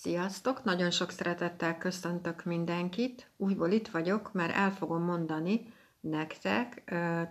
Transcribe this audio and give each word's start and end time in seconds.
Sziasztok! 0.00 0.64
Nagyon 0.64 0.90
sok 0.90 1.10
szeretettel 1.10 1.78
köszöntök 1.78 2.44
mindenkit. 2.44 3.30
Újból 3.36 3.70
itt 3.70 3.88
vagyok, 3.88 4.32
mert 4.32 4.54
el 4.54 4.70
fogom 4.70 5.02
mondani 5.02 5.72
nektek. 6.00 6.82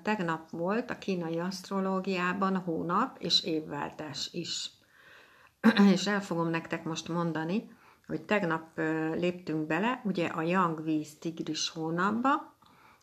Tegnap 0.04 0.50
volt 0.50 0.90
a 0.90 0.98
kínai 0.98 1.40
asztrológiában 1.40 2.58
hónap 2.58 3.18
és 3.20 3.44
évváltás 3.44 4.30
is. 4.32 4.70
és 5.94 6.08
el 6.08 6.22
fogom 6.22 6.50
nektek 6.50 6.84
most 6.84 7.08
mondani, 7.08 7.72
hogy 8.08 8.22
tegnap 8.22 8.78
léptünk 9.14 9.68
bele, 9.68 10.02
ugye 10.04 10.28
a 10.28 10.42
Yang 10.42 10.84
víz 10.84 11.18
tigris 11.20 11.70
hónapba, 11.70 12.58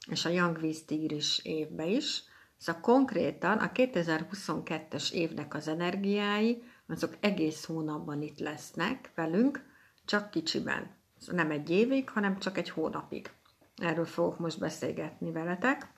és 0.06 0.24
a 0.24 0.28
Yang 0.28 0.60
víz 0.60 0.84
tigris 0.84 1.38
évbe 1.44 1.86
is. 1.86 2.22
Szóval 2.56 2.80
konkrétan 2.80 3.58
a 3.58 3.72
2022-es 3.72 5.12
évnek 5.12 5.54
az 5.54 5.68
energiái, 5.68 6.62
azok 6.88 7.16
egész 7.20 7.64
hónapban 7.64 8.22
itt 8.22 8.38
lesznek 8.38 9.10
velünk, 9.14 9.64
csak 10.04 10.30
kicsiben. 10.30 10.90
Nem 11.26 11.50
egy 11.50 11.70
évig, 11.70 12.10
hanem 12.10 12.38
csak 12.38 12.58
egy 12.58 12.70
hónapig. 12.70 13.30
Erről 13.76 14.04
fogok 14.04 14.38
most 14.38 14.58
beszélgetni 14.58 15.32
veletek. 15.32 15.92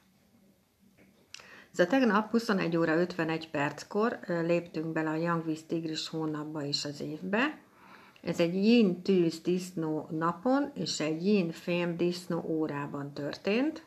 Ez 1.73 1.79
a 1.79 1.87
tegnap 1.87 2.31
21 2.31 2.77
óra 2.77 2.97
51 2.97 3.51
perckor 3.51 4.19
léptünk 4.27 4.93
bele 4.93 5.11
a 5.11 5.15
Young 5.15 5.67
Tigris 5.67 6.09
hónapba 6.09 6.63
is 6.63 6.85
az 6.85 7.01
évbe. 7.01 7.59
Ez 8.23 8.41
egy 8.41 8.55
yin 8.55 9.03
tűz 9.03 9.41
disznó 9.41 10.09
napon 10.11 10.71
és 10.75 11.01
egy 11.01 11.27
yin 11.27 11.51
fém 11.51 11.97
disznó 11.97 12.45
órában 12.47 13.13
történt. 13.13 13.85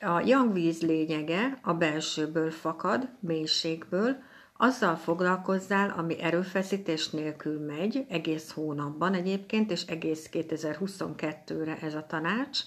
A 0.00 0.20
Young 0.20 0.52
víz 0.52 0.82
lényege 0.82 1.58
a 1.62 1.72
belsőből 1.72 2.50
fakad, 2.50 3.08
mélységből, 3.20 4.16
azzal 4.56 4.96
foglalkozzál, 4.96 5.90
ami 5.90 6.20
erőfeszítés 6.22 7.10
nélkül 7.10 7.60
megy, 7.60 8.06
egész 8.08 8.50
hónapban 8.50 9.14
egyébként, 9.14 9.70
és 9.70 9.82
egész 9.82 10.28
2022-re 10.32 11.78
ez 11.78 11.94
a 11.94 12.06
tanács. 12.06 12.58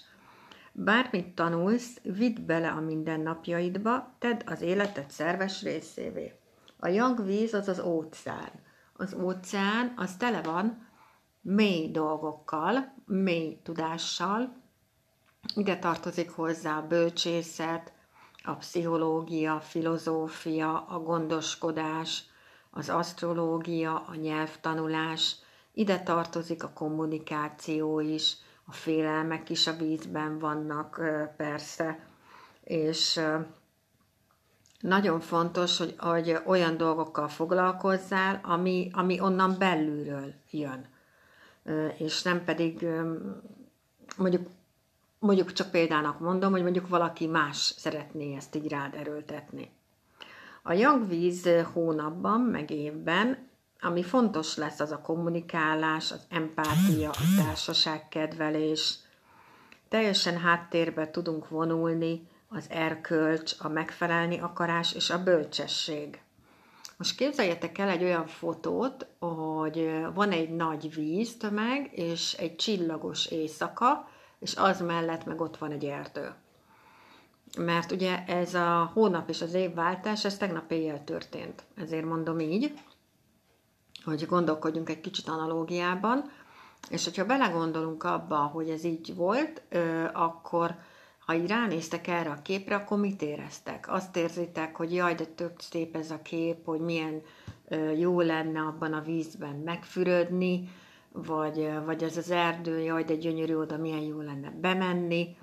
Bármit 0.71 1.35
tanulsz, 1.35 1.99
vidd 2.03 2.45
bele 2.45 2.69
a 2.69 2.79
mindennapjaidba, 2.79 4.15
tedd 4.19 4.41
az 4.45 4.61
életed 4.61 5.11
szerves 5.11 5.61
részévé. 5.61 6.33
A 6.79 6.87
young 6.87 7.25
víz 7.25 7.53
az 7.53 7.67
az 7.67 7.79
óceán. 7.79 8.51
Az 8.93 9.13
óceán 9.13 9.93
az 9.95 10.15
tele 10.15 10.41
van 10.41 10.87
mély 11.41 11.91
dolgokkal, 11.91 12.93
mély 13.05 13.59
tudással. 13.63 14.61
Ide 15.55 15.77
tartozik 15.79 16.29
hozzá 16.29 16.77
a 16.77 16.87
bölcsészet, 16.87 17.93
a 18.47 18.55
pszichológia, 18.55 19.59
filozófia, 19.59 20.85
a 20.89 20.99
gondoskodás, 20.99 22.23
az 22.69 22.89
asztrológia, 22.89 24.05
a 24.07 24.15
nyelvtanulás, 24.15 25.35
ide 25.73 25.99
tartozik 25.99 26.63
a 26.63 26.69
kommunikáció 26.73 27.99
is, 27.99 28.37
a 28.65 28.71
félelmek 28.71 29.49
is 29.49 29.67
a 29.67 29.75
vízben 29.75 30.39
vannak 30.39 31.01
persze, 31.37 31.99
és 32.63 33.21
nagyon 34.79 35.19
fontos, 35.19 35.77
hogy, 35.77 35.95
hogy 35.97 36.37
olyan 36.45 36.77
dolgokkal 36.77 37.27
foglalkozzál, 37.27 38.39
ami, 38.43 38.89
ami 38.93 39.19
onnan 39.19 39.55
belülről 39.59 40.33
jön, 40.51 40.85
és 41.97 42.21
nem 42.21 42.43
pedig 42.43 42.87
mondjuk 44.17 44.47
mondjuk 45.19 45.53
csak 45.53 45.71
példának 45.71 46.19
mondom, 46.19 46.51
hogy 46.51 46.61
mondjuk 46.61 46.87
valaki 46.87 47.27
más 47.27 47.57
szeretné 47.57 48.35
ezt 48.35 48.55
így 48.55 48.67
rád 48.67 48.93
erőltetni. 48.93 49.71
A 50.63 50.73
jangvíz 50.73 51.49
hónapban, 51.73 52.41
meg 52.41 52.71
évben, 52.71 53.47
ami 53.79 54.03
fontos 54.03 54.55
lesz, 54.55 54.79
az 54.79 54.91
a 54.91 55.01
kommunikálás, 55.01 56.11
az 56.11 56.25
empátia, 56.29 57.09
a 57.09 57.43
társaságkedvelés. 57.43 58.95
Teljesen 59.89 60.37
háttérbe 60.37 61.11
tudunk 61.11 61.49
vonulni 61.49 62.27
az 62.47 62.65
erkölcs, 62.69 63.55
a 63.59 63.67
megfelelni 63.67 64.39
akarás 64.39 64.93
és 64.93 65.09
a 65.09 65.23
bölcsesség. 65.23 66.21
Most 66.97 67.17
képzeljetek 67.17 67.77
el 67.77 67.89
egy 67.89 68.03
olyan 68.03 68.27
fotót, 68.27 69.07
hogy 69.19 70.05
van 70.13 70.31
egy 70.31 70.49
nagy 70.49 70.95
víztömeg 70.95 71.89
és 71.91 72.33
egy 72.33 72.55
csillagos 72.55 73.25
éjszaka, 73.25 74.09
és 74.39 74.55
az 74.55 74.81
mellett 74.81 75.25
meg 75.25 75.41
ott 75.41 75.57
van 75.57 75.71
egy 75.71 75.85
erdő. 75.85 76.33
Mert 77.57 77.91
ugye 77.91 78.25
ez 78.25 78.53
a 78.53 78.91
hónap 78.93 79.29
és 79.29 79.41
az 79.41 79.53
évváltás, 79.53 80.25
ez 80.25 80.37
tegnap 80.37 80.71
éjjel 80.71 81.03
történt. 81.03 81.63
Ezért 81.75 82.05
mondom 82.05 82.39
így, 82.39 82.73
hogy 84.03 84.25
gondolkodjunk 84.25 84.89
egy 84.89 85.01
kicsit 85.01 85.27
analógiában, 85.27 86.31
és 86.89 87.03
hogyha 87.03 87.25
belegondolunk 87.25 88.03
abba, 88.03 88.37
hogy 88.37 88.69
ez 88.69 88.83
így 88.83 89.15
volt, 89.15 89.61
akkor 90.13 90.75
ha 91.25 91.33
így 91.33 91.47
ránéztek 91.47 92.07
erre 92.07 92.29
a 92.29 92.41
képre, 92.41 92.75
akkor 92.75 92.97
mit 92.99 93.21
éreztek? 93.21 93.91
Azt 93.91 94.15
érzitek, 94.15 94.75
hogy 94.75 94.93
jaj, 94.93 95.15
de 95.15 95.25
tök 95.25 95.59
szép 95.59 95.95
ez 95.95 96.11
a 96.11 96.21
kép, 96.21 96.65
hogy 96.65 96.79
milyen 96.79 97.21
jó 97.97 98.21
lenne 98.21 98.59
abban 98.59 98.93
a 98.93 99.01
vízben 99.01 99.55
megfürödni, 99.55 100.69
vagy, 101.25 101.69
vagy 101.85 102.03
ez 102.03 102.17
az 102.17 102.31
erdő, 102.31 102.79
jaj, 102.79 103.03
de 103.03 103.15
gyönyörű 103.15 103.55
oda, 103.55 103.77
milyen 103.77 104.01
jó 104.01 104.21
lenne 104.21 104.51
bemenni, 104.61 105.37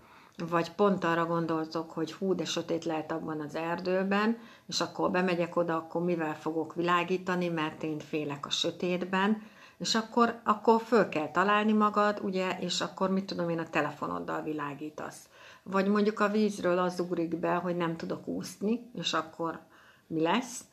vagy 0.48 0.72
pont 0.72 1.04
arra 1.04 1.26
gondoltok, 1.26 1.90
hogy 1.90 2.12
hú, 2.12 2.34
de 2.34 2.44
sötét 2.44 2.84
lehet 2.84 3.12
abban 3.12 3.40
az 3.40 3.54
erdőben, 3.54 4.38
és 4.66 4.80
akkor 4.80 5.10
bemegyek 5.10 5.56
oda, 5.56 5.76
akkor 5.76 6.04
mivel 6.04 6.36
fogok 6.36 6.74
világítani, 6.74 7.48
mert 7.48 7.82
én 7.82 7.98
félek 7.98 8.46
a 8.46 8.50
sötétben, 8.50 9.42
és 9.78 9.94
akkor, 9.94 10.40
akkor 10.44 10.80
föl 10.80 11.08
kell 11.08 11.30
találni 11.30 11.72
magad, 11.72 12.20
ugye, 12.22 12.58
és 12.60 12.80
akkor 12.80 13.10
mit 13.10 13.24
tudom 13.24 13.48
én, 13.48 13.58
a 13.58 13.70
telefonoddal 13.70 14.42
világítasz. 14.42 15.28
Vagy 15.62 15.86
mondjuk 15.88 16.20
a 16.20 16.28
vízről 16.28 16.78
az 16.78 17.00
ugrik 17.00 17.36
be, 17.36 17.54
hogy 17.54 17.76
nem 17.76 17.96
tudok 17.96 18.26
úszni, 18.26 18.90
és 18.94 19.12
akkor 19.12 19.60
mi 20.06 20.20
lesz? 20.20 20.64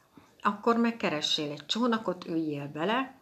Akkor 0.42 0.78
megkeressél 0.78 1.52
egy 1.52 1.66
csónakot, 1.66 2.28
üljél 2.28 2.70
bele, 2.74 3.21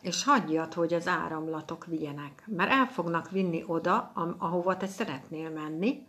és 0.00 0.24
hagyjad, 0.24 0.74
hogy 0.74 0.94
az 0.94 1.06
áramlatok 1.06 1.86
vigyenek, 1.86 2.44
mert 2.46 2.70
el 2.70 2.86
fognak 2.86 3.30
vinni 3.30 3.64
oda, 3.66 4.12
ahova 4.38 4.76
te 4.76 4.86
szeretnél 4.86 5.50
menni, 5.50 6.06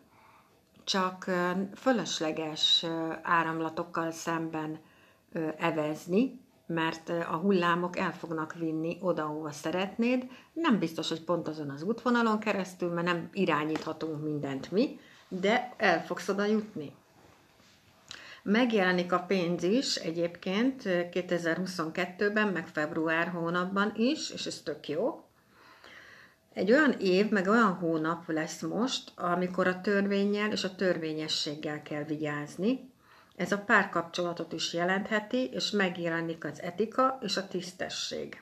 csak 0.83 1.31
fölösleges 1.75 2.85
áramlatokkal 3.21 4.11
szemben 4.11 4.79
evezni, 5.57 6.39
mert 6.65 7.09
a 7.09 7.35
hullámok 7.35 7.97
el 7.97 8.13
fognak 8.13 8.53
vinni 8.53 8.97
oda, 9.01 9.23
ahova 9.23 9.51
szeretnéd. 9.51 10.27
Nem 10.53 10.79
biztos, 10.79 11.09
hogy 11.09 11.23
pont 11.23 11.47
azon 11.47 11.69
az 11.69 11.83
útvonalon 11.83 12.39
keresztül, 12.39 12.89
mert 12.89 13.07
nem 13.07 13.29
irányíthatunk 13.31 14.23
mindent 14.23 14.71
mi, 14.71 14.99
de 15.27 15.73
el 15.77 16.05
fogsz 16.05 16.27
oda 16.27 16.45
jutni. 16.45 16.93
Megjelenik 18.43 19.11
a 19.11 19.19
pénz 19.19 19.63
is 19.63 19.95
egyébként 19.95 20.81
2022-ben, 20.85 22.47
meg 22.47 22.67
február 22.67 23.27
hónapban 23.27 23.91
is, 23.95 24.29
és 24.29 24.45
ez 24.45 24.61
tök 24.63 24.87
jó. 24.87 25.25
Egy 26.53 26.71
olyan 26.71 26.91
év, 26.91 27.29
meg 27.29 27.47
olyan 27.47 27.73
hónap 27.73 28.29
lesz 28.29 28.61
most, 28.61 29.11
amikor 29.15 29.67
a 29.67 29.81
törvényel 29.81 30.51
és 30.51 30.63
a 30.63 30.75
törvényességgel 30.75 31.81
kell 31.81 32.03
vigyázni. 32.03 32.89
Ez 33.35 33.51
a 33.51 33.57
párkapcsolatot 33.57 34.53
is 34.53 34.73
jelentheti, 34.73 35.49
és 35.53 35.71
megjelenik 35.71 36.45
az 36.45 36.61
etika 36.61 37.19
és 37.21 37.37
a 37.37 37.47
tisztesség. 37.47 38.41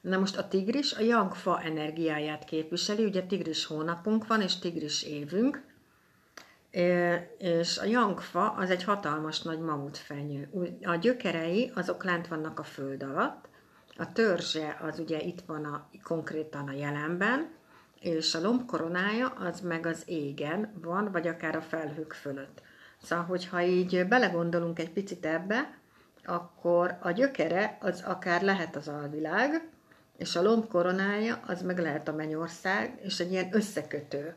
Na 0.00 0.18
most 0.18 0.36
a 0.36 0.48
tigris 0.48 0.92
a 0.92 1.00
jangfa 1.00 1.62
energiáját 1.62 2.44
képviseli, 2.44 3.04
ugye 3.04 3.22
tigris 3.22 3.64
hónapunk 3.64 4.26
van, 4.26 4.40
és 4.40 4.58
tigris 4.58 5.02
évünk, 5.02 5.64
és 7.38 7.78
a 7.78 7.84
jangfa 7.84 8.50
az 8.50 8.70
egy 8.70 8.84
hatalmas 8.84 9.42
nagy 9.42 9.58
mamutfenyő. 9.58 10.48
A 10.82 10.94
gyökerei 10.94 11.72
azok 11.74 12.04
lent 12.04 12.28
vannak 12.28 12.58
a 12.58 12.62
föld 12.62 13.02
alatt, 13.02 13.48
a 13.96 14.12
törzse 14.12 14.78
az 14.82 14.98
ugye 14.98 15.20
itt 15.20 15.40
van 15.46 15.64
a, 15.64 15.88
konkrétan 16.02 16.68
a 16.68 16.72
jelenben, 16.72 17.50
és 18.00 18.34
a 18.34 18.40
lombkoronája 18.40 19.28
az 19.28 19.60
meg 19.60 19.86
az 19.86 20.02
égen 20.06 20.72
van, 20.82 21.12
vagy 21.12 21.26
akár 21.26 21.56
a 21.56 21.60
felhők 21.60 22.12
fölött. 22.12 22.62
Szóval, 23.02 23.24
hogyha 23.24 23.62
így 23.62 24.06
belegondolunk 24.08 24.78
egy 24.78 24.90
picit 24.90 25.26
ebbe, 25.26 25.78
akkor 26.24 26.98
a 27.00 27.10
gyökere 27.10 27.78
az 27.80 28.02
akár 28.06 28.42
lehet 28.42 28.76
az 28.76 28.88
alvilág, 28.88 29.68
és 30.16 30.36
a 30.36 30.42
lombkoronája 30.42 31.40
az 31.46 31.62
meg 31.62 31.78
lehet 31.78 32.08
a 32.08 32.14
mennyország, 32.14 32.98
és 33.02 33.20
egy 33.20 33.30
ilyen 33.30 33.48
összekötő 33.52 34.34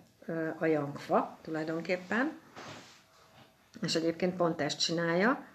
a 0.59 0.65
jangfa 0.65 1.37
tulajdonképpen, 1.41 2.31
és 3.81 3.95
egyébként 3.95 4.35
pont 4.35 4.61
ezt 4.61 4.79
csinálja, 4.79 5.45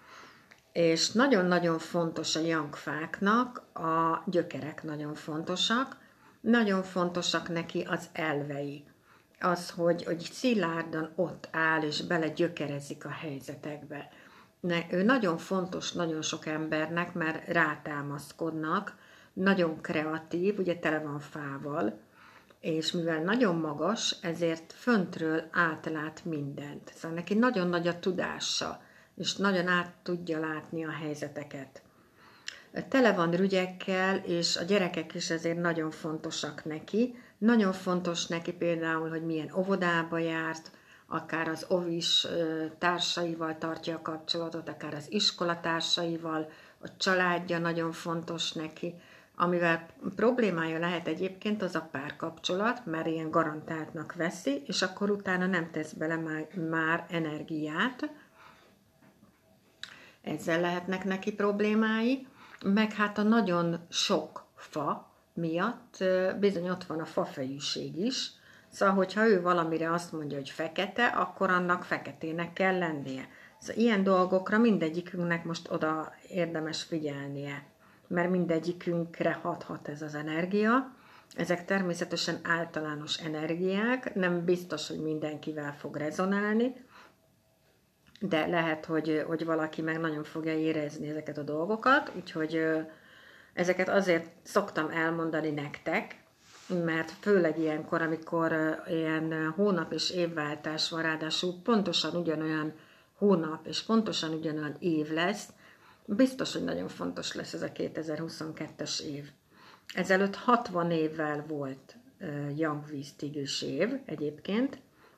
és 0.71 1.11
nagyon-nagyon 1.11 1.79
fontos 1.79 2.35
a 2.35 2.39
jangfáknak, 2.39 3.61
a 3.73 4.23
gyökerek 4.25 4.83
nagyon 4.83 5.13
fontosak, 5.13 5.97
nagyon 6.41 6.83
fontosak 6.83 7.49
neki 7.49 7.85
az 7.89 8.09
elvei. 8.13 8.85
Az, 9.39 9.69
hogy, 9.69 10.03
hogy 10.03 10.19
szilárdan 10.19 11.11
ott 11.15 11.47
áll 11.51 11.81
és 11.81 12.01
bele 12.01 12.29
gyökerezik 12.29 13.05
a 13.05 13.09
helyzetekbe. 13.09 14.09
Ne, 14.59 14.77
ő 14.91 15.03
nagyon 15.03 15.37
fontos 15.37 15.91
nagyon 15.91 16.21
sok 16.21 16.45
embernek, 16.45 17.13
mert 17.13 17.47
rátámaszkodnak, 17.47 18.95
nagyon 19.33 19.81
kreatív, 19.81 20.59
ugye 20.59 20.75
tele 20.75 20.99
van 20.99 21.19
fával, 21.19 21.99
és 22.65 22.91
mivel 22.91 23.23
nagyon 23.23 23.55
magas, 23.55 24.15
ezért 24.21 24.73
föntről 24.73 25.43
átlát 25.51 26.21
mindent. 26.23 26.91
Szóval 26.95 27.17
neki 27.17 27.33
nagyon 27.33 27.67
nagy 27.67 27.87
a 27.87 27.99
tudása, 27.99 28.81
és 29.15 29.35
nagyon 29.35 29.67
át 29.67 29.93
tudja 30.03 30.39
látni 30.39 30.85
a 30.85 30.91
helyzeteket. 30.91 31.81
Tele 32.89 33.13
van 33.13 33.31
rügyekkel, 33.31 34.15
és 34.15 34.57
a 34.57 34.63
gyerekek 34.63 35.13
is 35.13 35.29
ezért 35.29 35.61
nagyon 35.61 35.91
fontosak 35.91 36.63
neki. 36.63 37.15
Nagyon 37.37 37.73
fontos 37.73 38.27
neki 38.27 38.53
például, 38.53 39.09
hogy 39.09 39.25
milyen 39.25 39.51
óvodába 39.57 40.17
járt, 40.17 40.71
akár 41.07 41.47
az 41.47 41.65
ovis 41.67 42.27
társaival 42.77 43.57
tartja 43.57 43.95
a 43.95 44.01
kapcsolatot, 44.01 44.69
akár 44.69 44.93
az 44.93 45.11
iskolatársaival, 45.11 46.49
a 46.81 46.97
családja 46.97 47.59
nagyon 47.59 47.91
fontos 47.91 48.51
neki. 48.51 48.95
Amivel 49.35 49.85
problémája 50.15 50.79
lehet 50.79 51.07
egyébként 51.07 51.61
az 51.61 51.75
a 51.75 51.87
párkapcsolat, 51.91 52.85
mert 52.85 53.07
ilyen 53.07 53.29
garantáltnak 53.29 54.13
veszi, 54.13 54.63
és 54.65 54.81
akkor 54.81 55.09
utána 55.09 55.45
nem 55.45 55.71
tesz 55.71 55.91
bele 55.91 56.15
már, 56.69 57.05
energiát. 57.09 58.09
Ezzel 60.21 60.61
lehetnek 60.61 61.03
neki 61.03 61.33
problémái, 61.33 62.27
meg 62.65 62.93
hát 62.93 63.17
a 63.17 63.23
nagyon 63.23 63.79
sok 63.89 64.45
fa 64.55 65.11
miatt 65.33 66.03
bizony 66.39 66.69
ott 66.69 66.83
van 66.83 66.99
a 66.99 67.05
fafejűség 67.05 67.97
is, 67.97 68.31
Szóval, 68.75 68.95
hogyha 68.95 69.27
ő 69.27 69.41
valamire 69.41 69.91
azt 69.91 70.11
mondja, 70.11 70.37
hogy 70.37 70.49
fekete, 70.49 71.05
akkor 71.05 71.49
annak 71.49 71.83
feketének 71.83 72.53
kell 72.53 72.77
lennie. 72.77 73.27
Szóval 73.59 73.81
ilyen 73.83 74.03
dolgokra 74.03 74.57
mindegyikünknek 74.57 75.43
most 75.43 75.71
oda 75.71 76.13
érdemes 76.29 76.83
figyelnie, 76.83 77.63
mert 78.07 78.29
mindegyikünkre 78.29 79.33
hathat 79.33 79.87
ez 79.87 80.01
az 80.01 80.15
energia. 80.15 80.93
Ezek 81.35 81.65
természetesen 81.65 82.39
általános 82.43 83.17
energiák, 83.17 84.15
nem 84.15 84.45
biztos, 84.45 84.87
hogy 84.87 84.99
mindenkivel 85.01 85.75
fog 85.77 85.95
rezonálni, 85.95 86.73
de 88.19 88.45
lehet, 88.45 88.85
hogy, 88.85 89.23
hogy 89.27 89.45
valaki 89.45 89.81
meg 89.81 89.99
nagyon 89.99 90.23
fogja 90.23 90.53
érezni 90.53 91.09
ezeket 91.09 91.37
a 91.37 91.43
dolgokat, 91.43 92.11
úgyhogy 92.15 92.61
ezeket 93.53 93.89
azért 93.89 94.31
szoktam 94.43 94.89
elmondani 94.89 95.49
nektek, 95.49 96.23
mert 96.67 97.11
főleg 97.11 97.59
ilyenkor, 97.59 98.01
amikor 98.01 98.81
ilyen 98.87 99.53
hónap 99.55 99.93
és 99.93 100.11
évváltás 100.11 100.89
van, 100.89 101.01
ráadásul 101.01 101.53
pontosan 101.63 102.15
ugyanolyan 102.15 102.73
hónap 103.17 103.67
és 103.67 103.83
pontosan 103.83 104.33
ugyanolyan 104.33 104.75
év 104.79 105.11
lesz, 105.11 105.49
biztos, 106.05 106.53
hogy 106.53 106.63
nagyon 106.63 106.87
fontos 106.87 107.33
lesz 107.33 107.53
ez 107.53 107.61
a 107.61 107.71
2022-es 107.71 108.99
év. 108.99 109.29
Ezelőtt 109.93 110.35
60 110.35 110.91
évvel 110.91 111.45
volt 111.47 111.95
Young 112.55 112.83
Tigris 113.17 113.61
év 113.61 113.93
egyébként, 114.05 114.77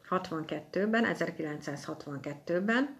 62-ben, 0.09 1.05
1962-ben, 1.13 2.97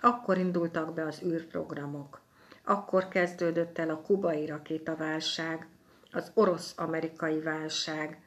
akkor 0.00 0.38
indultak 0.38 0.94
be 0.94 1.04
az 1.06 1.22
űrprogramok. 1.22 2.20
Akkor 2.64 3.08
kezdődött 3.08 3.78
el 3.78 3.90
a 3.90 4.00
kubai 4.00 4.46
rakétaválság, 4.46 5.66
az 6.12 6.30
orosz-amerikai 6.34 7.40
válság, 7.40 8.22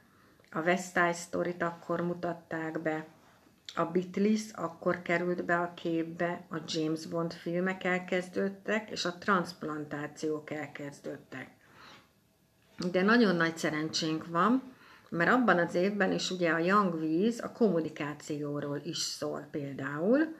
a 0.52 0.62
West 0.62 0.86
Side 0.86 1.14
Story-t 1.14 1.62
akkor 1.62 2.02
mutatták 2.02 2.82
be, 2.82 3.06
a 3.76 3.86
Beatles 3.86 4.42
akkor 4.54 5.02
került 5.02 5.46
be 5.46 5.60
a 5.60 5.74
képbe, 5.74 6.46
a 6.50 6.58
James 6.68 7.06
Bond 7.06 7.34
filmek 7.34 7.84
elkezdődtek, 7.84 8.90
és 8.90 9.06
a 9.06 9.18
transplantációk 9.18 10.52
elkezdődtek. 10.52 11.50
De 12.92 13.02
nagyon 13.02 13.36
nagy 13.36 13.58
szerencsénk 13.58 14.26
van, 14.28 14.76
mert 15.10 15.32
abban 15.32 15.58
az 15.58 15.76
évben 15.76 16.12
is 16.12 16.32
ugye 16.32 16.52
a 16.52 16.58
Young 16.58 17.00
Víz 17.00 17.44
a 17.44 17.52
kommunikációról 17.52 18.82
is 18.84 18.98
szól 18.98 19.48
például, 19.52 20.36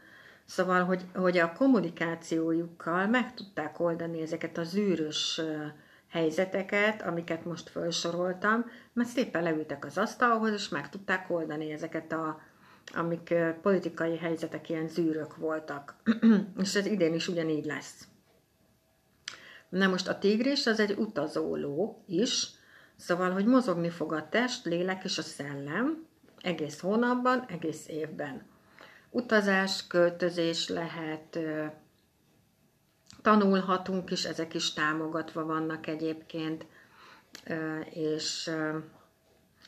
szóval, 0.46 0.84
hogy, 0.84 1.06
hogy 1.16 1.38
a 1.38 1.54
kommunikációjukkal 1.54 3.08
meg 3.08 3.34
tudták 3.34 3.80
oldani 3.80 4.22
ezeket 4.22 4.58
az 4.58 4.70
zűrös 4.70 5.42
helyzeteket, 6.10 7.02
amiket 7.02 7.46
most 7.46 7.70
felsoroltam, 7.70 8.66
mert 8.94 9.10
szépen 9.10 9.44
leültek 9.44 9.86
az 9.86 9.98
asztalhoz, 9.98 10.52
és 10.52 10.70
meg 10.70 10.90
tudták 10.90 11.30
oldani 11.30 11.72
ezeket 11.72 12.12
a 12.12 12.42
amik 12.94 13.34
politikai 13.62 14.18
helyzetek 14.18 14.70
ilyen 14.70 14.88
zűrök 14.88 15.36
voltak. 15.36 15.96
és 16.62 16.76
ez 16.76 16.86
idén 16.86 17.14
is 17.14 17.28
ugyanígy 17.28 17.66
lesz. 17.66 18.08
Na 19.70 19.88
most 19.88 20.08
a 20.08 20.20
tigris 20.20 20.68
az 20.68 20.80
egy 20.80 20.92
utazóló 20.92 22.04
is, 22.08 22.48
szóval, 22.96 23.32
hogy 23.32 23.46
mozogni 23.46 23.90
fog 23.90 24.14
a 24.14 24.30
test, 24.30 24.66
lélek 24.66 25.04
és 25.04 25.18
a 25.18 25.22
szellem 25.22 26.06
egész 26.42 26.80
hónapban, 26.80 27.46
egész 27.48 27.88
évben. 27.88 28.46
Utazás, 29.10 29.88
költözés 29.88 30.68
lehet, 30.68 31.40
tanulhatunk 33.22 34.12
is, 34.12 34.26
ezek 34.26 34.54
is 34.54 34.74
támogatva 34.74 35.46
vannak 35.46 35.88
egyébként, 35.88 36.66
és 37.90 38.52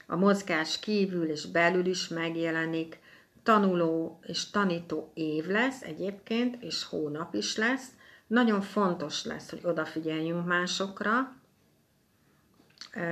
a 0.07 0.15
mozgás 0.15 0.79
kívül 0.79 1.29
és 1.29 1.45
belül 1.45 1.85
is 1.85 2.07
megjelenik, 2.07 2.99
tanuló 3.43 4.19
és 4.21 4.49
tanító 4.49 5.11
év 5.13 5.45
lesz 5.45 5.81
egyébként, 5.81 6.63
és 6.63 6.83
hónap 6.83 7.33
is 7.33 7.57
lesz. 7.57 7.87
Nagyon 8.27 8.61
fontos 8.61 9.25
lesz, 9.25 9.49
hogy 9.49 9.61
odafigyeljünk 9.63 10.45
másokra, 10.45 11.35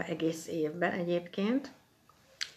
egész 0.08 0.48
évben 0.48 0.92
egyébként. 0.92 1.72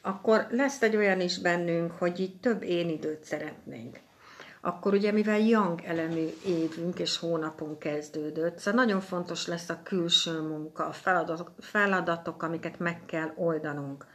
Akkor 0.01 0.47
lesz 0.51 0.83
egy 0.83 0.97
olyan 0.97 1.21
is 1.21 1.39
bennünk, 1.39 1.93
hogy 1.93 2.21
így 2.21 2.41
több 2.41 2.63
én 2.63 2.89
időt 2.89 3.25
szeretnénk 3.25 3.99
akkor 4.61 4.93
ugye 4.93 5.13
mivel 5.13 5.39
young 5.39 5.81
elemű 5.85 6.29
évünk 6.45 6.99
és 6.99 7.17
hónapon 7.17 7.79
kezdődött, 7.79 8.59
szóval 8.59 8.85
nagyon 8.85 9.01
fontos 9.01 9.47
lesz 9.47 9.69
a 9.69 9.83
külső 9.83 10.41
munka, 10.41 10.87
a 10.87 10.93
feladatok, 10.93 11.53
feladatok 11.59 12.43
amiket 12.43 12.79
meg 12.79 13.05
kell 13.07 13.33
oldanunk. 13.37 14.07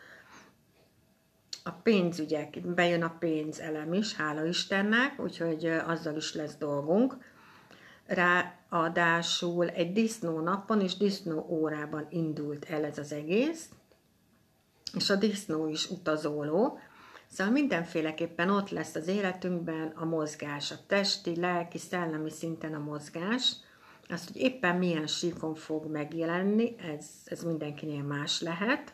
A 1.67 1.71
pénzügyek, 1.71 2.61
bejön 2.61 3.03
a 3.03 3.15
pénzelem 3.19 3.93
is, 3.93 4.15
hála 4.15 4.45
Istennek, 4.45 5.19
úgyhogy 5.19 5.65
azzal 5.65 6.15
is 6.15 6.33
lesz 6.33 6.55
dolgunk. 6.57 7.17
Ráadásul 8.05 9.69
egy 9.69 9.93
disznó 9.93 10.39
napon 10.39 10.81
és 10.81 10.97
disznó 10.97 11.47
órában 11.49 12.07
indult 12.09 12.65
el 12.65 12.85
ez 12.85 12.97
az 12.97 13.11
egész, 13.11 13.69
és 14.93 15.09
a 15.09 15.15
disznó 15.15 15.67
is 15.67 15.89
utazóló, 15.89 16.79
Szóval 17.27 17.53
mindenféleképpen 17.53 18.49
ott 18.49 18.69
lesz 18.69 18.95
az 18.95 19.07
életünkben 19.07 19.93
a 19.95 20.05
mozgás, 20.05 20.71
a 20.71 20.75
testi, 20.87 21.35
lelki, 21.39 21.77
szellemi 21.77 22.29
szinten 22.29 22.73
a 22.73 22.79
mozgás. 22.79 23.55
Azt, 24.09 24.31
hogy 24.31 24.41
éppen 24.41 24.75
milyen 24.75 25.07
síkon 25.07 25.55
fog 25.55 25.85
megjelenni, 25.85 26.75
ez, 26.97 27.05
ez 27.25 27.43
mindenkinél 27.43 28.03
más 28.03 28.41
lehet. 28.41 28.93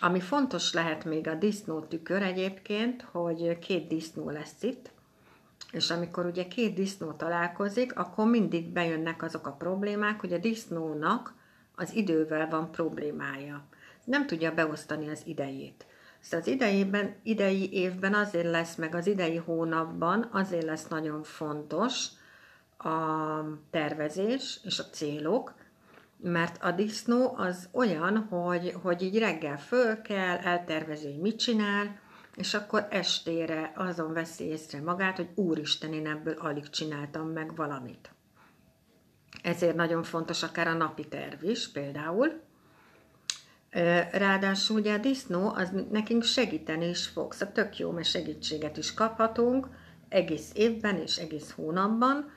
Ami 0.00 0.20
fontos 0.20 0.72
lehet 0.72 1.04
még 1.04 1.28
a 1.28 1.34
disznó 1.34 1.80
tükör 1.80 2.22
egyébként, 2.22 3.02
hogy 3.02 3.58
két 3.58 3.86
disznó 3.86 4.30
lesz 4.30 4.62
itt, 4.62 4.90
és 5.72 5.90
amikor 5.90 6.26
ugye 6.26 6.48
két 6.48 6.74
disznó 6.74 7.12
találkozik, 7.12 7.98
akkor 7.98 8.26
mindig 8.26 8.72
bejönnek 8.72 9.22
azok 9.22 9.46
a 9.46 9.52
problémák, 9.52 10.20
hogy 10.20 10.32
a 10.32 10.38
disznónak 10.38 11.34
az 11.74 11.94
idővel 11.94 12.48
van 12.48 12.70
problémája. 12.70 13.64
Nem 14.04 14.26
tudja 14.26 14.54
beosztani 14.54 15.08
az 15.08 15.22
idejét. 15.24 15.86
Szóval 16.20 16.40
az 16.40 16.46
idejében, 16.46 17.14
idei 17.22 17.72
évben 17.72 18.14
azért 18.14 18.50
lesz, 18.50 18.74
meg 18.74 18.94
az 18.94 19.06
idei 19.06 19.36
hónapban 19.36 20.28
azért 20.32 20.64
lesz 20.64 20.88
nagyon 20.88 21.22
fontos 21.22 22.06
a 22.78 23.40
tervezés 23.70 24.60
és 24.64 24.78
a 24.78 24.84
célok, 24.84 25.54
mert 26.20 26.62
a 26.62 26.70
disznó 26.70 27.34
az 27.36 27.68
olyan, 27.72 28.16
hogy, 28.16 28.74
hogy 28.82 29.02
így 29.02 29.18
reggel 29.18 29.58
föl 29.58 30.02
kell, 30.02 30.36
eltervezi, 30.36 31.06
hogy 31.06 31.20
mit 31.20 31.38
csinál, 31.38 32.00
és 32.34 32.54
akkor 32.54 32.86
estére 32.90 33.72
azon 33.76 34.12
veszi 34.12 34.44
észre 34.44 34.80
magát, 34.80 35.16
hogy 35.16 35.30
úristen, 35.34 35.92
én 35.92 36.06
ebből 36.06 36.34
alig 36.38 36.70
csináltam 36.70 37.28
meg 37.28 37.56
valamit. 37.56 38.12
Ezért 39.42 39.76
nagyon 39.76 40.02
fontos 40.02 40.42
akár 40.42 40.66
a 40.66 40.72
napi 40.72 41.08
terv 41.08 41.44
is 41.44 41.68
például, 41.68 42.46
Ráadásul 44.12 44.78
ugye 44.78 44.94
a 44.94 44.98
disznó 44.98 45.52
az 45.54 45.70
nekünk 45.90 46.22
segíteni 46.22 46.88
is 46.88 47.06
fog, 47.06 47.32
szóval 47.32 47.54
tök 47.54 47.78
jó, 47.78 47.90
mert 47.90 48.06
segítséget 48.06 48.76
is 48.76 48.94
kaphatunk 48.94 49.68
egész 50.08 50.50
évben 50.54 50.96
és 50.96 51.16
egész 51.16 51.50
hónapban, 51.50 52.30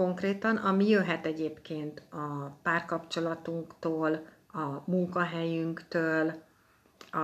konkrétan, 0.00 0.56
ami 0.56 0.88
jöhet 0.88 1.26
egyébként 1.26 2.02
a 2.10 2.56
párkapcsolatunktól, 2.62 4.26
a 4.52 4.90
munkahelyünktől, 4.90 6.42
a, 7.10 7.18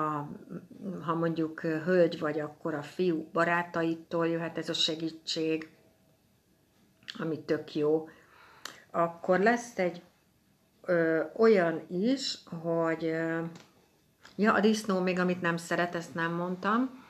ha 1.01 1.15
mondjuk 1.15 1.61
hölgy 1.61 2.19
vagy, 2.19 2.41
akkor 2.41 2.75
a 2.75 2.83
fiú 2.83 3.29
barátaitól 3.33 4.29
jöhet 4.29 4.59
ez 4.59 4.69
a 4.69 4.73
segítség, 4.73 5.71
ami 7.19 7.41
tök 7.41 7.75
jó. 7.75 8.09
Akkor 8.91 9.39
lesz 9.39 9.79
egy 9.79 10.03
ö, 10.85 11.23
olyan 11.37 11.83
is, 11.89 12.39
hogy 12.63 13.05
ö, 13.05 13.43
ja, 14.37 14.53
a 14.53 14.61
disznó 14.61 15.01
még, 15.01 15.19
amit 15.19 15.41
nem 15.41 15.57
szeret, 15.57 15.95
ezt 15.95 16.15
nem 16.15 16.33
mondtam, 16.33 17.06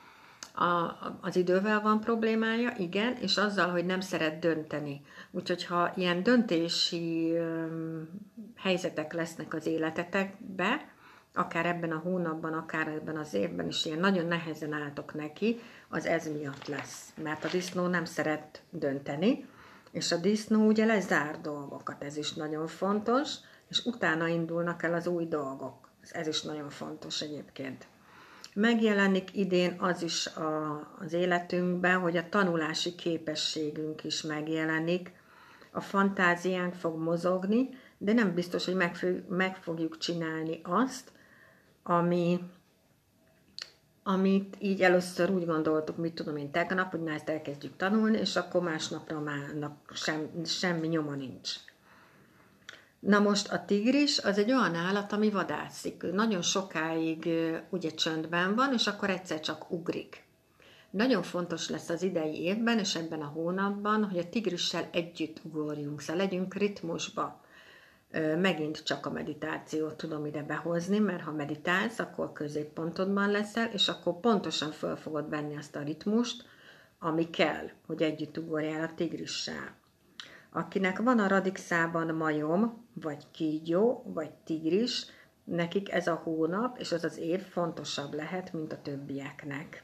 a, 0.57 0.97
az 1.21 1.35
idővel 1.35 1.81
van 1.81 1.99
problémája, 1.99 2.73
igen, 2.77 3.15
és 3.15 3.37
azzal, 3.37 3.69
hogy 3.69 3.85
nem 3.85 3.99
szeret 3.99 4.39
dönteni. 4.39 5.01
Úgyhogy 5.31 5.65
ha 5.65 5.91
ilyen 5.95 6.23
döntési 6.23 7.33
ö, 7.35 7.65
helyzetek 8.55 9.13
lesznek 9.13 9.53
az 9.53 9.65
életetekbe, 9.65 10.89
akár 11.33 11.65
ebben 11.65 11.91
a 11.91 11.97
hónapban, 11.97 12.53
akár 12.53 12.87
ebben 12.87 13.17
az 13.17 13.33
évben 13.33 13.67
is 13.67 13.85
ilyen 13.85 13.99
nagyon 13.99 14.25
nehezen 14.25 14.73
álltok 14.73 15.13
neki, 15.13 15.59
az 15.89 16.05
ez 16.05 16.27
miatt 16.27 16.67
lesz. 16.67 17.13
Mert 17.23 17.43
a 17.43 17.47
disznó 17.47 17.87
nem 17.87 18.05
szeret 18.05 18.61
dönteni, 18.69 19.45
és 19.91 20.11
a 20.11 20.17
disznó 20.17 20.67
ugye 20.67 20.85
lezár 20.85 21.41
dolgokat, 21.41 22.03
ez 22.03 22.17
is 22.17 22.33
nagyon 22.33 22.67
fontos, 22.67 23.33
és 23.69 23.85
utána 23.85 24.27
indulnak 24.27 24.83
el 24.83 24.93
az 24.93 25.07
új 25.07 25.25
dolgok. 25.25 25.89
Ez 26.11 26.27
is 26.27 26.41
nagyon 26.41 26.69
fontos 26.69 27.21
egyébként. 27.21 27.87
Megjelenik 28.59 29.35
idén 29.35 29.75
az 29.79 30.01
is 30.01 30.27
a, 30.27 30.79
az 30.99 31.13
életünkben, 31.13 31.99
hogy 31.99 32.17
a 32.17 32.29
tanulási 32.29 32.95
képességünk 32.95 34.03
is 34.03 34.21
megjelenik, 34.21 35.11
a 35.71 35.81
fantáziánk 35.81 36.73
fog 36.73 36.97
mozogni, 36.99 37.69
de 37.97 38.13
nem 38.13 38.33
biztos, 38.33 38.65
hogy 38.65 38.75
meg, 38.75 39.23
meg 39.29 39.55
fogjuk 39.55 39.97
csinálni 39.97 40.59
azt, 40.63 41.11
ami, 41.83 42.39
amit 44.03 44.55
így 44.59 44.81
először 44.81 45.29
úgy 45.29 45.45
gondoltuk, 45.45 45.97
mit 45.97 46.13
tudom 46.13 46.37
én 46.37 46.51
tegnap, 46.51 46.91
hogy 46.91 47.03
na 47.03 47.11
ezt 47.11 47.29
elkezdjük 47.29 47.75
tanulni, 47.75 48.17
és 48.17 48.35
akkor 48.35 48.61
másnapra 48.61 49.19
már 49.19 49.71
sem, 49.93 50.29
semmi 50.45 50.87
nyoma 50.87 51.15
nincs. 51.15 51.55
Na 52.99 53.19
most 53.19 53.51
a 53.51 53.65
tigris 53.65 54.19
az 54.19 54.37
egy 54.37 54.51
olyan 54.51 54.75
állat, 54.75 55.11
ami 55.11 55.29
vadászik. 55.29 56.03
Nagyon 56.11 56.41
sokáig 56.41 57.29
ugye 57.69 57.89
csöndben 57.89 58.55
van, 58.55 58.73
és 58.73 58.87
akkor 58.87 59.09
egyszer 59.09 59.39
csak 59.39 59.71
ugrik. 59.71 60.25
Nagyon 60.89 61.23
fontos 61.23 61.69
lesz 61.69 61.89
az 61.89 62.03
idei 62.03 62.41
évben 62.41 62.79
és 62.79 62.95
ebben 62.95 63.21
a 63.21 63.25
hónapban, 63.25 64.05
hogy 64.09 64.17
a 64.17 64.29
tigrissel 64.29 64.89
együtt 64.91 65.41
ugorjunk, 65.43 66.01
szóval 66.01 66.23
legyünk 66.23 66.53
ritmusba 66.53 67.45
megint 68.37 68.83
csak 68.83 69.05
a 69.05 69.11
meditációt 69.11 69.97
tudom 69.97 70.25
ide 70.25 70.43
behozni, 70.43 70.99
mert 70.99 71.23
ha 71.23 71.31
meditálsz, 71.31 71.99
akkor 71.99 72.31
középpontodban 72.31 73.31
leszel, 73.31 73.69
és 73.73 73.87
akkor 73.87 74.19
pontosan 74.19 74.71
föl 74.71 74.95
fogod 74.95 75.29
venni 75.29 75.57
azt 75.57 75.75
a 75.75 75.81
ritmust, 75.81 76.45
ami 76.99 77.29
kell, 77.29 77.69
hogy 77.85 78.01
együtt 78.01 78.37
ugorjál 78.37 78.83
a 78.83 78.93
tigrissel. 78.95 79.75
Akinek 80.57 80.99
van 80.99 81.19
a 81.19 81.27
radixában 81.27 82.15
majom, 82.15 82.85
vagy 82.93 83.31
kígyó, 83.31 84.03
vagy 84.13 84.31
tigris, 84.31 85.05
nekik 85.43 85.91
ez 85.91 86.07
a 86.07 86.21
hónap 86.23 86.77
és 86.79 86.91
az 86.91 87.03
az 87.03 87.17
év 87.17 87.41
fontosabb 87.41 88.13
lehet, 88.13 88.53
mint 88.53 88.73
a 88.73 88.81
többieknek. 88.81 89.83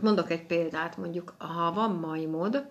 Mondok 0.00 0.30
egy 0.30 0.46
példát, 0.46 0.96
mondjuk, 0.96 1.34
ha 1.38 1.72
van 1.72 1.90
majmod, 1.90 2.70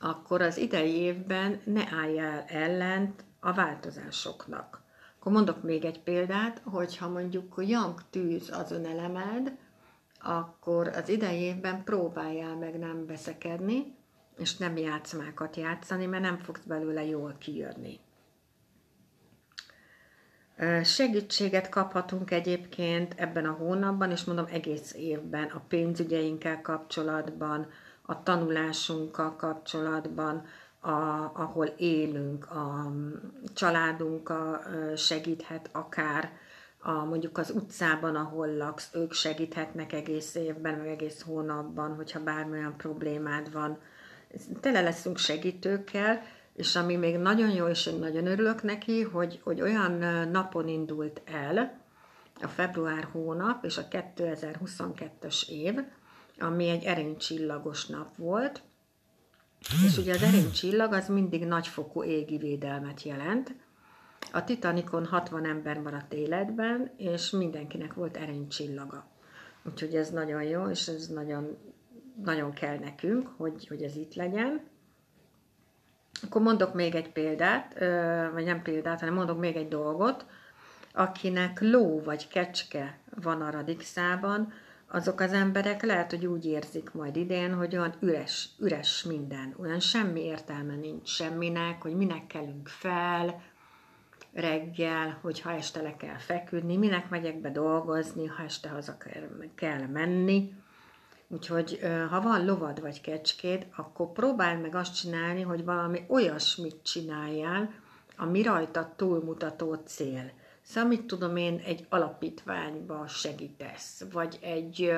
akkor 0.00 0.40
az 0.40 0.56
idei 0.56 0.94
évben 0.94 1.60
ne 1.64 1.82
álljál 1.90 2.44
ellent 2.46 3.24
a 3.40 3.52
változásoknak. 3.52 4.82
Akkor 5.18 5.32
mondok 5.32 5.62
még 5.62 5.84
egy 5.84 6.02
példát, 6.02 6.62
hogyha 6.64 7.08
mondjuk 7.08 7.54
yang 7.66 8.02
tűz 8.10 8.50
az 8.50 8.70
önelemed, 8.70 9.56
akkor 10.20 10.88
az 10.88 11.08
idei 11.08 11.40
évben 11.40 11.84
próbáljál 11.84 12.56
meg 12.56 12.78
nem 12.78 13.06
veszekedni, 13.06 13.96
és 14.38 14.56
nem 14.56 14.76
játszmákat 14.76 15.56
játszani, 15.56 16.06
mert 16.06 16.22
nem 16.22 16.38
fogsz 16.38 16.64
belőle 16.64 17.04
jól 17.04 17.34
kijönni. 17.38 18.00
Segítséget 20.82 21.68
kaphatunk 21.68 22.30
egyébként 22.30 23.14
ebben 23.16 23.46
a 23.46 23.52
hónapban, 23.52 24.10
és 24.10 24.24
mondom 24.24 24.46
egész 24.50 24.94
évben 24.94 25.44
a 25.48 25.62
pénzügyeinkkel 25.68 26.60
kapcsolatban, 26.60 27.66
a 28.02 28.22
tanulásunkkal 28.22 29.36
kapcsolatban, 29.36 30.46
a, 30.80 30.90
ahol 31.34 31.66
élünk, 31.66 32.50
a 32.50 32.92
családunkkal 33.54 34.60
segíthet 34.96 35.68
akár, 35.72 36.32
a, 36.78 36.92
mondjuk 36.92 37.38
az 37.38 37.50
utcában, 37.50 38.16
ahol 38.16 38.56
laksz, 38.56 38.90
ők 38.94 39.12
segíthetnek 39.12 39.92
egész 39.92 40.34
évben, 40.34 40.78
vagy 40.78 40.86
egész 40.86 41.22
hónapban, 41.22 41.94
hogyha 41.94 42.22
bármilyen 42.22 42.76
problémád 42.76 43.52
van. 43.52 43.78
Tele 44.60 44.80
leszünk 44.80 45.18
segítőkkel, 45.18 46.22
és 46.54 46.76
ami 46.76 46.96
még 46.96 47.16
nagyon 47.16 47.50
jó, 47.50 47.66
és 47.66 47.86
én 47.86 47.98
nagyon 47.98 48.26
örülök 48.26 48.62
neki, 48.62 49.02
hogy, 49.02 49.40
hogy 49.42 49.60
olyan 49.60 49.92
napon 50.30 50.68
indult 50.68 51.22
el 51.24 51.80
a 52.42 52.46
február 52.46 53.08
hónap 53.12 53.64
és 53.64 53.78
a 53.78 53.88
2022-es 53.88 55.48
év, 55.48 55.74
ami 56.38 56.68
egy 56.68 56.84
erénycsillagos 56.84 57.86
nap 57.86 58.16
volt, 58.16 58.62
és 59.84 59.98
ugye 59.98 60.14
az 60.14 60.22
erénycsillag 60.22 60.92
az 60.92 61.08
mindig 61.08 61.46
nagyfokú 61.46 62.04
égi 62.04 62.36
védelmet 62.36 63.02
jelent. 63.02 63.54
A 64.32 64.44
Titanikon 64.44 65.06
60 65.06 65.44
ember 65.44 65.78
maradt 65.78 66.12
életben, 66.12 66.90
és 66.96 67.30
mindenkinek 67.30 67.94
volt 67.94 68.16
erénycsillaga. 68.16 69.06
Úgyhogy 69.64 69.94
ez 69.94 70.10
nagyon 70.10 70.42
jó, 70.42 70.68
és 70.68 70.88
ez 70.88 71.06
nagyon, 71.06 71.58
nagyon 72.24 72.52
kell 72.52 72.78
nekünk, 72.78 73.28
hogy, 73.36 73.66
hogy 73.66 73.82
ez 73.82 73.96
itt 73.96 74.14
legyen. 74.14 74.60
Akkor 76.22 76.42
mondok 76.42 76.74
még 76.74 76.94
egy 76.94 77.12
példát, 77.12 77.78
vagy 78.32 78.44
nem 78.44 78.62
példát, 78.62 79.00
hanem 79.00 79.14
mondok 79.14 79.38
még 79.38 79.56
egy 79.56 79.68
dolgot, 79.68 80.26
akinek 80.92 81.60
ló 81.60 82.02
vagy 82.02 82.28
kecske 82.28 82.98
van 83.14 83.42
a 83.42 83.50
radixában, 83.50 84.52
azok 84.90 85.20
az 85.20 85.32
emberek 85.32 85.82
lehet, 85.82 86.10
hogy 86.10 86.26
úgy 86.26 86.46
érzik 86.46 86.92
majd 86.92 87.16
idén, 87.16 87.54
hogy 87.54 87.76
olyan 87.76 87.94
üres, 88.00 88.48
üres 88.58 89.02
minden, 89.02 89.54
olyan 89.60 89.80
semmi 89.80 90.20
értelme 90.20 90.74
nincs 90.74 91.08
semminek, 91.08 91.82
hogy 91.82 91.96
minek 91.96 92.26
kelünk 92.26 92.68
fel 92.68 93.42
reggel, 94.32 95.18
hogy 95.20 95.40
ha 95.40 95.52
este 95.52 95.82
le 95.82 95.96
kell 95.96 96.18
feküdni, 96.18 96.76
minek 96.76 97.08
megyek 97.08 97.40
be 97.40 97.50
dolgozni, 97.50 98.26
ha 98.26 98.42
este 98.42 98.68
haza 98.68 98.96
kell 99.54 99.86
menni. 99.86 100.52
Úgyhogy 101.28 101.80
ha 102.10 102.20
van 102.20 102.44
lovad 102.44 102.80
vagy 102.80 103.00
kecskéd, 103.00 103.66
akkor 103.76 104.12
próbáld 104.12 104.60
meg 104.60 104.74
azt 104.74 104.94
csinálni, 104.94 105.42
hogy 105.42 105.64
valami 105.64 106.04
olyasmit 106.08 106.82
csináljál, 106.82 107.70
ami 108.16 108.42
rajta 108.42 108.92
túlmutató 108.96 109.74
cél. 109.74 110.32
Szóval 110.62 110.88
mit 110.88 111.04
tudom 111.04 111.36
én, 111.36 111.62
egy 111.64 111.86
alapítványba 111.88 113.06
segítesz, 113.06 114.04
vagy 114.12 114.38
egy 114.42 114.92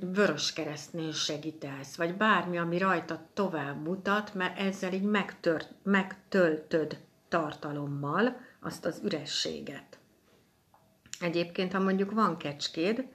vörös 0.00 0.52
keresztnél 0.52 1.12
segítesz, 1.12 1.96
vagy 1.96 2.16
bármi, 2.16 2.58
ami 2.58 2.78
rajta 2.78 3.26
tovább 3.34 3.82
mutat, 3.82 4.34
mert 4.34 4.58
ezzel 4.58 4.92
így 4.92 5.02
megtört, 5.02 5.74
megtöltöd 5.82 6.98
tartalommal 7.28 8.40
azt 8.60 8.84
az 8.84 9.00
ürességet. 9.04 9.98
Egyébként, 11.20 11.72
ha 11.72 11.78
mondjuk 11.78 12.10
van 12.12 12.36
kecskéd, 12.36 13.06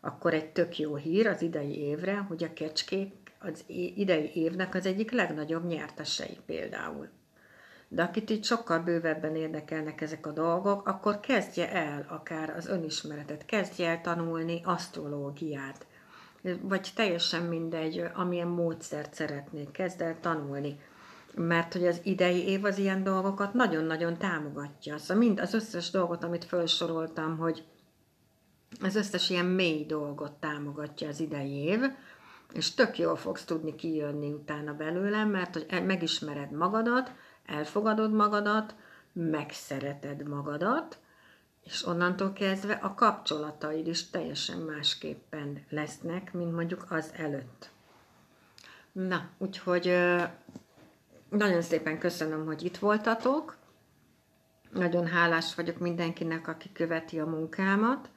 akkor 0.00 0.34
egy 0.34 0.52
tök 0.52 0.78
jó 0.78 0.96
hír 0.96 1.26
az 1.26 1.42
idei 1.42 1.78
évre, 1.78 2.16
hogy 2.16 2.44
a 2.44 2.52
kecskék 2.52 3.12
az 3.38 3.64
idei 3.94 4.30
évnek 4.34 4.74
az 4.74 4.86
egyik 4.86 5.10
legnagyobb 5.10 5.66
nyertesei 5.66 6.38
például 6.46 7.08
de 7.92 8.02
akit 8.02 8.30
itt 8.30 8.44
sokkal 8.44 8.78
bővebben 8.78 9.36
érdekelnek 9.36 10.00
ezek 10.00 10.26
a 10.26 10.30
dolgok, 10.30 10.86
akkor 10.86 11.20
kezdje 11.20 11.72
el 11.72 12.06
akár 12.08 12.50
az 12.56 12.66
önismeretet, 12.66 13.44
kezdje 13.44 13.88
el 13.88 14.00
tanulni 14.00 14.60
asztrológiát, 14.64 15.86
vagy 16.60 16.90
teljesen 16.94 17.42
mindegy, 17.42 18.04
amilyen 18.14 18.48
módszert 18.48 19.14
szeretnék, 19.14 19.70
kezd 19.70 20.00
el 20.00 20.16
tanulni. 20.20 20.80
Mert 21.34 21.72
hogy 21.72 21.86
az 21.86 22.00
idei 22.02 22.48
év 22.48 22.64
az 22.64 22.78
ilyen 22.78 23.02
dolgokat 23.02 23.54
nagyon-nagyon 23.54 24.18
támogatja. 24.18 24.98
Szóval 24.98 25.16
mind 25.16 25.40
az 25.40 25.54
összes 25.54 25.90
dolgot, 25.90 26.24
amit 26.24 26.44
felsoroltam, 26.44 27.38
hogy 27.38 27.64
az 28.80 28.94
összes 28.94 29.30
ilyen 29.30 29.46
mély 29.46 29.84
dolgot 29.84 30.32
támogatja 30.32 31.08
az 31.08 31.20
idei 31.20 31.54
év, 31.54 31.80
és 32.52 32.74
tök 32.74 32.98
jól 32.98 33.16
fogsz 33.16 33.44
tudni 33.44 33.74
kijönni 33.74 34.32
utána 34.32 34.74
belőlem, 34.74 35.30
mert 35.30 35.54
hogy 35.54 35.86
megismered 35.86 36.50
magadat, 36.50 37.12
elfogadod 37.46 38.12
magadat, 38.12 38.74
megszereted 39.12 40.28
magadat, 40.28 40.98
és 41.64 41.86
onnantól 41.86 42.32
kezdve 42.32 42.72
a 42.72 42.94
kapcsolataid 42.94 43.86
is 43.86 44.10
teljesen 44.10 44.58
másképpen 44.58 45.64
lesznek, 45.68 46.32
mint 46.32 46.54
mondjuk 46.54 46.84
az 46.88 47.12
előtt. 47.16 47.70
Na, 48.92 49.28
úgyhogy 49.38 49.84
nagyon 51.28 51.62
szépen 51.62 51.98
köszönöm, 51.98 52.46
hogy 52.46 52.62
itt 52.64 52.76
voltatok. 52.76 53.56
Nagyon 54.70 55.06
hálás 55.06 55.54
vagyok 55.54 55.78
mindenkinek, 55.78 56.48
aki 56.48 56.72
követi 56.72 57.20
a 57.20 57.26
munkámat, 57.26 58.08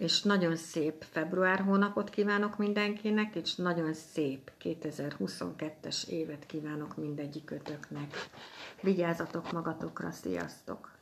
és 0.00 0.22
nagyon 0.22 0.56
szép 0.56 1.04
február 1.10 1.60
hónapot 1.60 2.10
kívánok 2.10 2.58
mindenkinek, 2.58 3.34
és 3.34 3.54
nagyon 3.54 3.94
szép 3.94 4.50
2022-es 4.62 6.06
évet 6.08 6.46
kívánok 6.46 6.96
mindegyik 6.96 7.44
kötöknek. 7.44 8.28
Vigyázzatok 8.82 9.52
magatokra, 9.52 10.10
sziasztok! 10.10 10.99